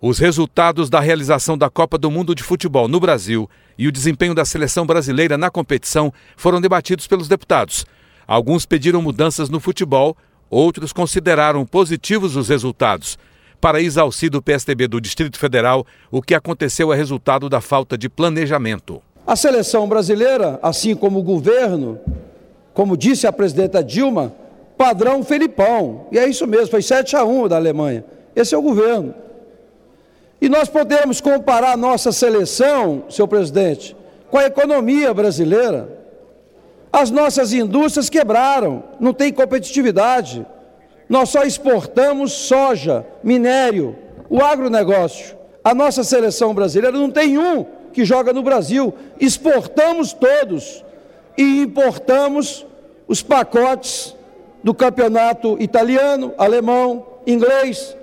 Os 0.00 0.18
resultados 0.18 0.88
da 0.88 0.98
realização 0.98 1.58
da 1.58 1.68
Copa 1.68 1.98
do 1.98 2.10
Mundo 2.10 2.34
de 2.34 2.42
Futebol 2.42 2.88
no 2.88 2.98
Brasil 2.98 3.50
e 3.76 3.86
o 3.86 3.92
desempenho 3.92 4.34
da 4.34 4.46
seleção 4.46 4.86
brasileira 4.86 5.36
na 5.36 5.50
competição 5.50 6.10
foram 6.38 6.58
debatidos 6.58 7.06
pelos 7.06 7.28
deputados. 7.28 7.84
Alguns 8.26 8.64
pediram 8.64 9.02
mudanças 9.02 9.50
no 9.50 9.60
futebol, 9.60 10.16
outros 10.48 10.90
consideraram 10.90 11.66
positivos 11.66 12.34
os 12.34 12.48
resultados. 12.48 13.18
Para 13.60 13.78
Isalci 13.78 14.30
do 14.30 14.40
PSDB 14.40 14.88
do 14.88 15.02
Distrito 15.02 15.38
Federal, 15.38 15.86
o 16.10 16.22
que 16.22 16.34
aconteceu 16.34 16.94
é 16.94 16.96
resultado 16.96 17.46
da 17.50 17.60
falta 17.60 17.98
de 17.98 18.08
planejamento. 18.08 19.02
A 19.26 19.36
seleção 19.36 19.86
brasileira, 19.86 20.58
assim 20.62 20.94
como 20.94 21.18
o 21.18 21.22
governo, 21.22 22.00
como 22.78 22.96
disse 22.96 23.26
a 23.26 23.32
presidenta 23.32 23.82
Dilma, 23.82 24.32
padrão 24.76 25.24
Felipão. 25.24 26.06
E 26.12 26.18
é 26.18 26.28
isso 26.28 26.46
mesmo, 26.46 26.68
foi 26.68 26.80
7 26.80 27.16
a 27.16 27.24
1 27.24 27.48
da 27.48 27.56
Alemanha. 27.56 28.04
Esse 28.36 28.54
é 28.54 28.58
o 28.58 28.62
governo. 28.62 29.16
E 30.40 30.48
nós 30.48 30.68
podemos 30.68 31.20
comparar 31.20 31.76
nossa 31.76 32.12
seleção, 32.12 33.02
senhor 33.10 33.26
presidente, 33.26 33.96
com 34.30 34.38
a 34.38 34.44
economia 34.44 35.12
brasileira. 35.12 35.88
As 36.92 37.10
nossas 37.10 37.52
indústrias 37.52 38.08
quebraram, 38.08 38.84
não 39.00 39.12
tem 39.12 39.32
competitividade. 39.32 40.46
Nós 41.08 41.30
só 41.30 41.42
exportamos 41.42 42.30
soja, 42.30 43.04
minério, 43.24 43.96
o 44.30 44.40
agronegócio. 44.40 45.36
A 45.64 45.74
nossa 45.74 46.04
seleção 46.04 46.54
brasileira 46.54 46.96
não 46.96 47.10
tem 47.10 47.38
um 47.38 47.66
que 47.92 48.04
joga 48.04 48.32
no 48.32 48.44
Brasil. 48.44 48.94
Exportamos 49.18 50.12
todos 50.12 50.84
e 51.38 51.60
importamos 51.62 52.66
os 53.06 53.22
pacotes 53.22 54.14
do 54.62 54.74
campeonato 54.74 55.56
italiano, 55.60 56.34
alemão, 56.36 57.06
inglês. 57.24 57.96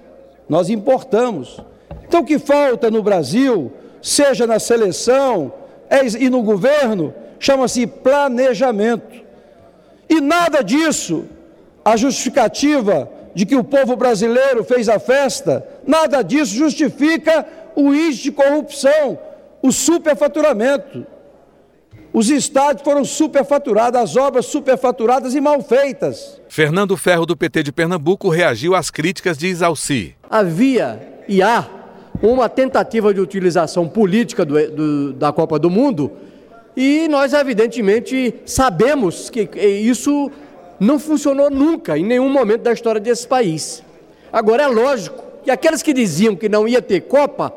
Nós 0.48 0.70
importamos. 0.70 1.60
Então, 2.08 2.22
o 2.22 2.26
que 2.26 2.40
falta 2.40 2.90
no 2.90 3.04
Brasil, 3.04 3.74
seja 4.02 4.48
na 4.48 4.58
seleção 4.58 5.52
é, 5.90 6.06
e 6.06 6.30
no 6.30 6.42
governo, 6.42 7.14
chama-se 7.38 7.86
planejamento. 7.86 9.22
E 10.10 10.22
nada 10.22 10.64
disso, 10.64 11.26
a 11.84 11.98
justificativa 11.98 13.12
de 13.34 13.46
que 13.46 13.56
o 13.56 13.66
povo 13.66 13.98
brasileiro 13.98 14.64
fez 14.64 14.88
a 14.88 14.98
festa, 14.98 15.68
nada 15.86 16.22
disso 16.22 16.56
justifica 16.56 17.46
o 17.76 17.94
índice 17.94 18.24
de 18.24 18.32
corrupção, 18.32 19.20
o 19.62 19.74
superfaturamento. 19.74 21.06
Os 22.16 22.30
estádios 22.30 22.82
foram 22.82 23.04
superfaturados, 23.04 24.00
as 24.00 24.16
obras 24.16 24.46
superfaturadas 24.46 25.36
e 25.36 25.42
mal 25.42 25.62
feitas. 25.62 26.40
Fernando 26.48 26.96
Ferro, 26.96 27.26
do 27.26 27.36
PT 27.36 27.62
de 27.64 27.74
Pernambuco, 27.74 28.30
reagiu 28.30 28.74
às 28.74 28.90
críticas 28.90 29.38
de 29.38 29.48
Isalci. 29.48 30.16
Havia 30.30 30.98
e 31.28 31.42
há 31.42 31.68
uma 32.24 32.48
tentativa 32.48 33.14
de 33.14 33.20
utilização 33.20 33.90
política 33.90 34.46
do, 34.46 34.72
do, 34.72 35.12
da 35.12 35.34
Copa 35.34 35.60
do 35.60 35.70
Mundo 35.70 36.10
e 36.74 37.06
nós, 37.10 37.34
evidentemente, 37.34 38.34
sabemos 38.46 39.30
que 39.30 39.50
isso 39.60 40.32
não 40.80 40.98
funcionou 40.98 41.52
nunca, 41.52 41.98
em 41.98 42.06
nenhum 42.06 42.30
momento 42.30 42.62
da 42.62 42.72
história 42.72 43.02
desse 43.02 43.28
país. 43.28 43.84
Agora, 44.32 44.64
é 44.64 44.68
lógico 44.68 45.22
que 45.44 45.52
aqueles 45.52 45.84
que 45.84 45.92
diziam 45.92 46.34
que 46.34 46.48
não 46.48 46.66
ia 46.66 46.82
ter 46.82 47.02
Copa, 47.02 47.54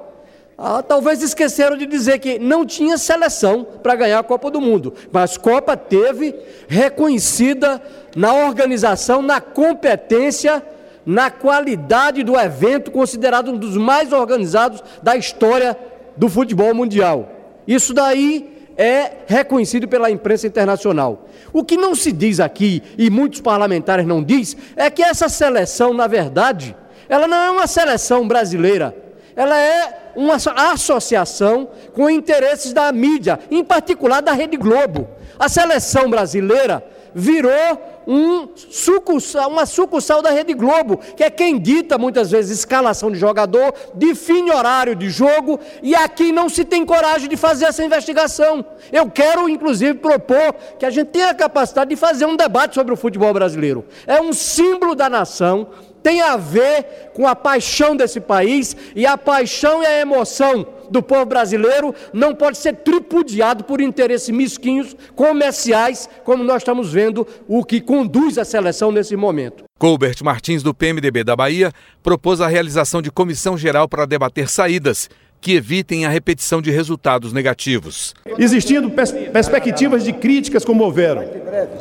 ah, 0.59 0.83
talvez 0.83 1.23
esqueceram 1.23 1.77
de 1.77 1.87
dizer 1.87 2.19
que 2.19 2.39
não 2.39 2.67
tinha 2.67 2.99
seleção 2.99 3.65
para 3.81 3.95
ganhar 3.95 4.19
a 4.19 4.25
Copa 4.25 4.51
do 4.51 4.61
Mundo, 4.61 4.93
mas 5.13 5.37
Copa 5.37 5.77
teve 5.77 6.35
reconhecida 6.67 7.81
na 8.17 8.35
organização, 8.35 9.23
na 9.23 9.41
competência 9.41 10.61
na 11.09 11.31
qualidade 11.31 12.23
do 12.23 12.39
evento, 12.39 12.91
considerado 12.91 13.51
um 13.51 13.57
dos 13.57 13.79
mais 13.79 14.13
organizados 14.13 14.85
da 15.03 15.17
história 15.17 15.75
do 16.15 16.29
futebol 16.29 16.75
mundial. 16.75 17.31
Isso 17.67 17.95
daí 17.95 18.69
é 18.77 19.13
reconhecido 19.27 19.89
pela 19.89 20.11
imprensa 20.11 20.47
internacional. 20.47 21.27
O 21.51 21.65
que 21.65 21.79
não 21.79 21.95
se 21.95 22.13
diz 22.13 22.41
aqui, 22.41 22.83
e 22.99 23.09
muitos 23.09 23.41
parlamentares 23.41 24.07
não 24.07 24.23
diz, 24.23 24.55
é 24.77 24.91
que 24.91 25.03
essa 25.03 25.31
seleção, 25.31 25.95
na 25.95 26.07
verdade, 26.07 26.77
ela 27.09 27.27
não 27.27 27.39
é 27.39 27.51
uma 27.53 27.67
seleção 27.67 28.29
brasileira, 28.29 28.95
ela 29.39 29.57
é 29.57 30.13
uma 30.17 30.35
associação 30.73 31.71
com 31.95 32.11
interesses 32.11 32.73
da 32.73 32.91
mídia, 32.91 33.39
em 33.49 33.63
particular 33.63 34.21
da 34.21 34.33
Rede 34.33 34.57
Globo. 34.57 35.07
A 35.39 35.49
seleção 35.49 36.11
brasileira 36.11 36.85
virou 37.15 38.03
um 38.05 38.49
sucursal, 38.57 39.49
uma 39.49 39.65
sucursal 39.65 40.23
da 40.23 40.31
Rede 40.31 40.55
Globo, 40.55 40.97
que 41.17 41.23
é 41.23 41.31
quem 41.31 41.57
dita 41.59 41.97
muitas 41.99 42.31
vezes 42.33 42.59
escalação 42.59 43.13
de 43.13 43.19
jogador, 43.19 43.73
define 43.95 44.51
horário 44.51 44.97
de 44.97 45.09
jogo, 45.09 45.61
e 45.83 45.95
aqui 45.95 46.33
não 46.33 46.49
se 46.49 46.65
tem 46.65 46.85
coragem 46.85 47.29
de 47.29 47.37
fazer 47.37 47.67
essa 47.67 47.85
investigação. 47.85 48.65
Eu 48.91 49.09
quero, 49.11 49.49
inclusive, 49.49 49.95
propor 49.95 50.55
que 50.79 50.87
a 50.87 50.91
gente 50.91 51.09
tenha 51.09 51.31
a 51.31 51.35
capacidade 51.35 51.91
de 51.91 51.97
fazer 51.97 52.25
um 52.25 52.35
debate 52.35 52.75
sobre 52.75 52.93
o 52.93 52.97
futebol 52.97 53.33
brasileiro. 53.33 53.85
É 54.05 54.21
um 54.21 54.33
símbolo 54.33 54.95
da 54.95 55.09
nação, 55.09 55.69
tem 56.03 56.21
a 56.21 56.37
ver 56.37 57.11
com 57.15 57.27
a 57.27 57.35
paixão 57.35 57.97
desse 57.97 58.21
país, 58.21 58.77
e 58.95 59.07
a 59.07 59.17
paixão 59.19 59.83
e 59.83 59.87
a 59.87 60.01
emoção 60.01 60.67
do 60.91 61.03
povo 61.03 61.27
brasileiro 61.27 61.95
não 62.13 62.35
pode 62.35 62.59
ser 62.59 62.75
tripudiado 62.77 63.65
por 63.65 63.81
interesses 63.81 64.31
mesquinhos 64.31 64.97
comerciais, 65.15 66.09
como 66.25 66.43
nós 66.43 66.63
estamos 66.63 66.93
vendo 66.93 67.27
o 67.47 67.65
que 67.65 67.81
conduz 67.81 68.39
a 68.39 68.45
seleção 68.45 68.91
nesse 68.91 69.17
momento. 69.17 69.65
Colbert 69.79 70.17
Martins, 70.25 70.63
do 70.63 70.75
PMDB 70.75 71.23
da 71.23 71.37
Bahia, 71.37 71.73
propôs 72.03 72.41
a 72.41 72.49
realização 72.49 73.01
de 73.01 73.11
comissão 73.11 73.57
geral 73.57 73.89
para 73.89 74.07
debater 74.07 74.49
saídas 74.49 75.09
que 75.41 75.55
evitem 75.55 76.05
a 76.05 76.09
repetição 76.09 76.61
de 76.61 76.71
resultados 76.71 77.33
negativos. 77.33 78.15
Existindo 78.39 78.91
pers 78.91 79.13
perspectivas 79.13 80.05
de 80.05 80.13
críticas 80.13 80.65
como 80.65 80.85
houveram, 80.85 81.25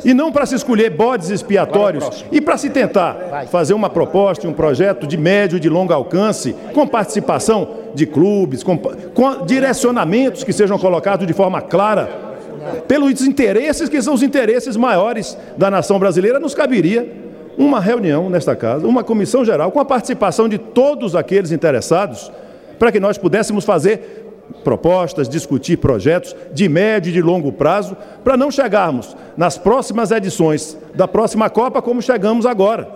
e 0.04 0.14
não 0.14 0.32
para 0.32 0.46
se 0.46 0.54
escolher 0.54 0.90
bodes 0.90 1.30
expiatórios 1.30 2.24
e 2.32 2.40
para 2.40 2.56
se 2.56 2.70
tentar 2.70 3.46
fazer 3.50 3.74
uma 3.74 3.90
proposta, 3.90 4.48
um 4.48 4.52
projeto 4.52 5.06
de 5.06 5.16
médio 5.16 5.56
e 5.56 5.60
de 5.60 5.68
longo 5.68 5.92
alcance, 5.92 6.54
com 6.72 6.86
participação 6.86 7.76
de 7.94 8.06
clubes, 8.06 8.62
com, 8.62 8.78
com 8.78 9.44
direcionamentos 9.44 10.44
que 10.44 10.52
sejam 10.52 10.78
colocados 10.78 11.26
de 11.26 11.32
forma 11.32 11.60
clara 11.60 12.26
pelos 12.86 13.22
interesses 13.22 13.88
que 13.88 14.02
são 14.02 14.14
os 14.14 14.22
interesses 14.22 14.76
maiores 14.76 15.36
da 15.56 15.70
nação 15.70 15.98
brasileira, 15.98 16.38
nos 16.38 16.54
caberia 16.54 17.28
uma 17.56 17.80
reunião 17.80 18.30
nesta 18.30 18.54
casa, 18.54 18.86
uma 18.86 19.02
comissão 19.02 19.44
geral 19.44 19.72
com 19.72 19.80
a 19.80 19.84
participação 19.84 20.48
de 20.48 20.58
todos 20.58 21.16
aqueles 21.16 21.50
interessados 21.50 22.30
para 22.78 22.92
que 22.92 23.00
nós 23.00 23.18
pudéssemos 23.18 23.64
fazer 23.64 24.26
propostas, 24.64 25.28
discutir 25.28 25.76
projetos 25.76 26.34
de 26.52 26.68
médio 26.68 27.10
e 27.10 27.12
de 27.12 27.22
longo 27.22 27.52
prazo, 27.52 27.96
para 28.24 28.36
não 28.36 28.50
chegarmos 28.50 29.16
nas 29.36 29.58
próximas 29.58 30.10
edições 30.10 30.76
da 30.94 31.06
próxima 31.06 31.50
Copa 31.50 31.82
como 31.82 32.02
chegamos 32.02 32.46
agora, 32.46 32.88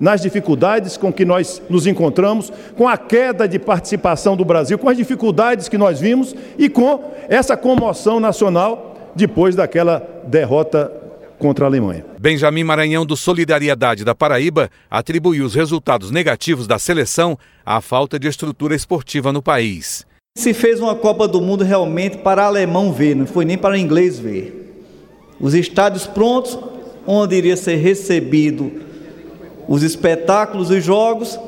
nas 0.00 0.20
dificuldades 0.20 0.96
com 0.96 1.12
que 1.12 1.24
nós 1.24 1.62
nos 1.70 1.86
encontramos, 1.86 2.52
com 2.76 2.88
a 2.88 2.96
queda 2.96 3.48
de 3.48 3.58
participação 3.58 4.36
do 4.36 4.44
Brasil, 4.44 4.78
com 4.78 4.88
as 4.88 4.96
dificuldades 4.96 5.68
que 5.68 5.78
nós 5.78 6.00
vimos 6.00 6.34
e 6.58 6.68
com 6.68 7.12
essa 7.28 7.56
comoção 7.56 8.20
nacional 8.20 8.94
depois 9.14 9.54
daquela 9.54 10.06
derrota 10.26 11.05
contra 11.38 11.64
a 11.64 11.68
Alemanha. 11.68 12.04
Benjamin 12.18 12.64
Maranhão, 12.64 13.04
do 13.04 13.16
Solidariedade 13.16 14.04
da 14.04 14.14
Paraíba, 14.14 14.70
atribuiu 14.90 15.44
os 15.44 15.54
resultados 15.54 16.10
negativos 16.10 16.66
da 16.66 16.78
seleção 16.78 17.38
à 17.64 17.80
falta 17.80 18.18
de 18.18 18.28
estrutura 18.28 18.74
esportiva 18.74 19.32
no 19.32 19.42
país. 19.42 20.06
Se 20.36 20.52
fez 20.52 20.80
uma 20.80 20.94
Copa 20.94 21.26
do 21.26 21.40
Mundo 21.40 21.64
realmente 21.64 22.18
para 22.18 22.44
alemão 22.44 22.92
ver, 22.92 23.16
não 23.16 23.26
foi 23.26 23.44
nem 23.44 23.56
para 23.56 23.78
inglês 23.78 24.18
ver. 24.18 24.84
Os 25.40 25.54
estádios 25.54 26.06
prontos, 26.06 26.58
onde 27.06 27.36
iria 27.36 27.56
ser 27.56 27.76
recebido 27.76 28.72
os 29.68 29.82
espetáculos 29.82 30.70
e 30.70 30.80
jogos, 30.80 31.38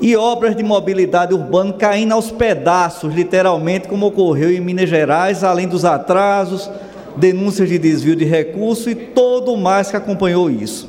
e 0.00 0.16
obras 0.16 0.56
de 0.56 0.62
mobilidade 0.62 1.34
urbana 1.34 1.72
caindo 1.72 2.12
aos 2.12 2.30
pedaços, 2.30 3.12
literalmente, 3.12 3.88
como 3.88 4.06
ocorreu 4.06 4.50
em 4.50 4.60
Minas 4.60 4.88
Gerais, 4.88 5.44
além 5.44 5.68
dos 5.68 5.84
atrasos, 5.84 6.70
denúncias 7.18 7.68
de 7.68 7.78
desvio 7.78 8.16
de 8.16 8.24
recursos 8.24 8.86
e 8.86 8.94
todo 8.94 9.56
mais 9.56 9.90
que 9.90 9.96
acompanhou 9.96 10.50
isso. 10.50 10.88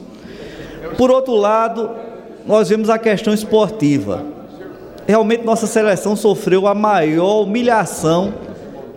Por 0.98 1.12
outro 1.12 1.36
lado, 1.36 1.90
nós 2.46 2.70
vemos 2.70 2.90
a 2.90 2.98
questão 2.98 3.34
esportiva. 3.34 4.24
Realmente 5.08 5.44
nossa 5.44 5.68
seleção 5.68 6.16
sofreu 6.16 6.68
a 6.68 6.76
maior 6.76 7.42
humilhação 7.42 8.34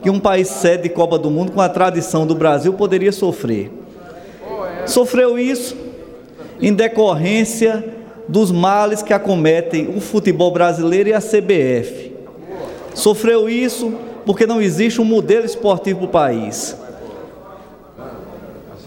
que 0.03 0.11
um 0.11 0.21
país 0.21 0.49
sede 0.49 0.85
de 0.85 0.89
Copa 0.91 1.19
do 1.19 1.31
Mundo 1.31 1.53
com 1.53 1.61
a 1.61 1.69
tradição 1.69 2.27
do 2.27 2.35
Brasil 2.35 2.75
poderia 2.75 3.13
sofrer. 3.13 3.71
Sofreu 4.85 5.39
isso 5.39 5.77
em 6.61 6.75
decorrência 6.75 7.85
dos 8.29 8.51
males 8.51 9.03
que 9.03 9.13
acometem 9.13 9.95
o 9.97 10.01
futebol 10.01 10.51
brasileiro 10.51 11.09
e 11.09 11.15
a 11.15 11.21
CBF. 11.21 12.13
Sofreu 12.95 13.49
isso 13.49 13.93
porque 14.27 14.47
não 14.47 14.61
existe 14.61 15.01
um 15.01 15.05
modelo 15.05 15.45
esportivo 15.45 16.01
para 16.01 16.07
o 16.07 16.11
país. 16.11 16.77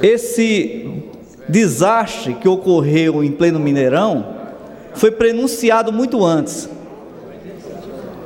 Esse 0.01 1.03
desastre 1.47 2.33
que 2.33 2.47
ocorreu 2.47 3.23
em 3.23 3.31
pleno 3.31 3.59
Mineirão 3.59 4.35
foi 4.93 5.11
prenunciado 5.11 5.91
muito 5.91 6.23
antes. 6.25 6.69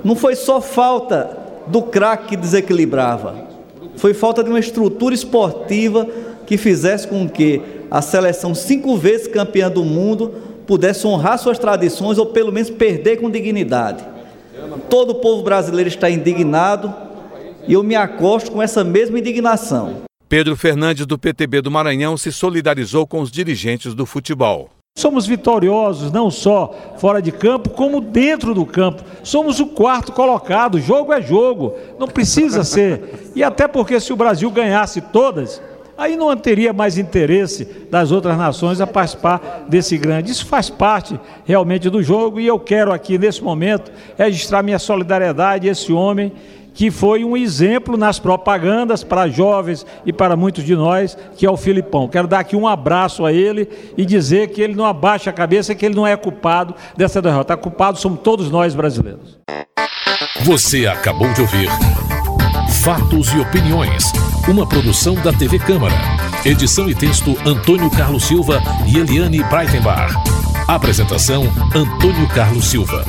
Não 0.03 0.15
foi 0.15 0.35
só 0.35 0.61
falta 0.61 1.37
do 1.67 1.81
craque 1.81 2.29
que 2.29 2.37
desequilibrava, 2.37 3.47
foi 3.95 4.13
falta 4.13 4.43
de 4.43 4.49
uma 4.49 4.59
estrutura 4.59 5.13
esportiva 5.13 6.07
que 6.45 6.57
fizesse 6.57 7.07
com 7.07 7.27
que 7.27 7.61
a 7.91 8.01
seleção, 8.01 8.55
cinco 8.55 8.95
vezes 8.97 9.27
campeã 9.27 9.69
do 9.69 9.83
mundo, 9.83 10.33
pudesse 10.65 11.05
honrar 11.05 11.37
suas 11.37 11.59
tradições 11.59 12.17
ou 12.17 12.27
pelo 12.27 12.51
menos 12.51 12.69
perder 12.69 13.17
com 13.17 13.29
dignidade. 13.29 14.03
Todo 14.89 15.11
o 15.11 15.15
povo 15.15 15.43
brasileiro 15.43 15.87
está 15.87 16.09
indignado 16.09 16.93
e 17.67 17.73
eu 17.73 17.83
me 17.83 17.95
acosto 17.95 18.51
com 18.51 18.61
essa 18.61 18.83
mesma 18.83 19.19
indignação. 19.19 20.08
Pedro 20.29 20.55
Fernandes, 20.55 21.07
do 21.07 21.17
PTB 21.17 21.59
do 21.59 21.71
Maranhão, 21.71 22.15
se 22.15 22.31
solidarizou 22.31 23.07
com 23.07 23.19
os 23.19 23.31
dirigentes 23.31 23.95
do 23.95 24.05
futebol. 24.05 24.69
Somos 24.95 25.25
vitoriosos 25.25 26.11
não 26.11 26.29
só 26.29 26.95
fora 26.99 27.19
de 27.19 27.31
campo, 27.31 27.71
como 27.71 27.99
dentro 27.99 28.53
do 28.53 28.63
campo. 28.63 29.03
Somos 29.23 29.59
o 29.59 29.65
quarto 29.65 30.11
colocado, 30.11 30.79
jogo 30.79 31.11
é 31.11 31.19
jogo, 31.19 31.73
não 31.97 32.07
precisa 32.07 32.63
ser. 32.63 33.31
E 33.35 33.41
até 33.41 33.67
porque 33.67 33.99
se 33.99 34.13
o 34.13 34.15
Brasil 34.15 34.51
ganhasse 34.51 35.01
todas, 35.01 35.59
aí 35.97 36.15
não 36.15 36.35
teria 36.37 36.71
mais 36.71 36.99
interesse 36.99 37.65
das 37.89 38.11
outras 38.11 38.37
nações 38.37 38.79
a 38.79 38.85
participar 38.85 39.65
desse 39.67 39.97
grande. 39.97 40.31
Isso 40.31 40.45
faz 40.45 40.69
parte 40.69 41.19
realmente 41.43 41.89
do 41.89 42.03
jogo 42.03 42.39
e 42.39 42.45
eu 42.45 42.59
quero 42.59 42.93
aqui 42.93 43.17
nesse 43.17 43.43
momento 43.43 43.91
registrar 44.15 44.61
minha 44.61 44.77
solidariedade 44.77 45.67
a 45.67 45.71
esse 45.71 45.91
homem 45.91 46.31
que 46.73 46.91
foi 46.91 47.23
um 47.23 47.35
exemplo 47.35 47.97
nas 47.97 48.19
propagandas 48.19 49.03
para 49.03 49.27
jovens 49.27 49.85
e 50.05 50.13
para 50.13 50.35
muitos 50.35 50.63
de 50.63 50.75
nós, 50.75 51.17
que 51.37 51.45
é 51.45 51.51
o 51.51 51.57
Filipão. 51.57 52.07
Quero 52.07 52.27
dar 52.27 52.39
aqui 52.39 52.55
um 52.55 52.67
abraço 52.67 53.25
a 53.25 53.33
ele 53.33 53.67
e 53.97 54.05
dizer 54.05 54.49
que 54.49 54.61
ele 54.61 54.75
não 54.75 54.85
abaixa 54.85 55.29
a 55.29 55.33
cabeça, 55.33 55.75
que 55.75 55.85
ele 55.85 55.95
não 55.95 56.07
é 56.07 56.15
culpado 56.15 56.73
dessa 56.95 57.21
derrota. 57.21 57.57
Culpado 57.57 57.97
somos 57.97 58.19
todos 58.21 58.49
nós 58.49 58.75
brasileiros. 58.75 59.37
Você 60.43 60.87
acabou 60.87 61.31
de 61.33 61.41
ouvir 61.41 61.69
Fatos 62.83 63.33
e 63.33 63.39
Opiniões, 63.39 64.11
uma 64.47 64.67
produção 64.67 65.15
da 65.15 65.33
TV 65.33 65.59
Câmara. 65.59 65.95
Edição 66.45 66.89
e 66.89 66.95
texto 66.95 67.35
Antônio 67.45 67.89
Carlos 67.91 68.23
Silva 68.23 68.61
e 68.87 68.97
Eliane 68.97 69.43
Breitenbach. 69.43 70.13
Apresentação 70.67 71.43
Antônio 71.75 72.27
Carlos 72.29 72.69
Silva. 72.69 73.03